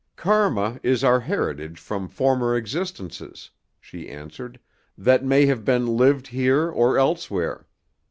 [0.15, 4.59] "Karma is our heritage from former existences," she answered,
[4.97, 7.67] "that may have been lived here or elsewhere.